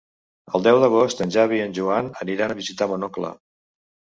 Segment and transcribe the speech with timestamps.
[0.59, 3.35] El deu d'agost en Xavi i en Joan aniran a visitar mon oncle.